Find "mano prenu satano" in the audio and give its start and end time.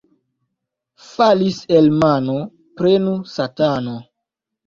2.03-3.97